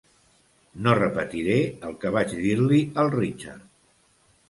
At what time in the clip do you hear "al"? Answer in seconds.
3.05-3.15